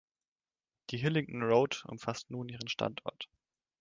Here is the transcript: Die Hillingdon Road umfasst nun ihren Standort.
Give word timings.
Die 0.89 0.97
Hillingdon 0.97 1.43
Road 1.43 1.85
umfasst 1.85 2.31
nun 2.31 2.49
ihren 2.49 2.67
Standort. 2.67 3.29